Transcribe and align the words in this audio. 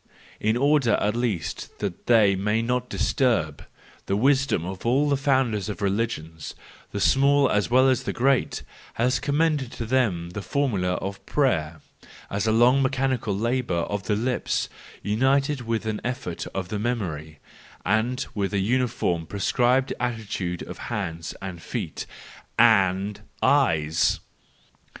In 0.39 0.57
order 0.57 0.93
at 0.93 1.15
least 1.15 1.77
that 1.77 2.07
they 2.07 2.33
may 2.35 2.63
not 2.63 2.89
dis¬ 2.89 3.13
turb 3.15 3.59
y 3.59 3.65
the 4.07 4.15
wisdom 4.17 4.65
of 4.65 4.83
all 4.83 5.07
the 5.07 5.15
founders 5.15 5.69
of 5.69 5.79
religions, 5.79 6.55
the 6.91 6.99
small 6.99 7.47
as 7.51 7.69
well 7.69 7.87
as 7.87 8.01
the 8.01 8.11
great, 8.11 8.63
has 8.95 9.19
commended 9.19 9.71
to 9.73 9.85
them 9.85 10.31
the 10.31 10.41
formula 10.41 10.93
of 10.93 11.23
prayer, 11.27 11.81
as 12.31 12.47
a 12.47 12.51
long 12.51 12.81
mechanical 12.81 13.37
labour 13.37 13.83
of 13.93 14.05
the 14.05 14.15
lips, 14.15 14.69
united 15.03 15.61
with 15.61 15.85
an 15.85 16.01
effort 16.03 16.47
of 16.47 16.69
the 16.69 16.79
memory, 16.79 17.37
and 17.85 18.25
with 18.33 18.55
a 18.55 18.59
uniform, 18.59 19.27
prescribed 19.27 19.93
attitude 19.99 20.63
of 20.63 20.79
hands 20.89 21.35
and 21.43 21.61
feet 21.61 22.07
—and 22.57 23.21
eyes! 23.43 24.19